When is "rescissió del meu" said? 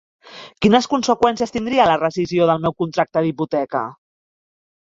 2.05-2.75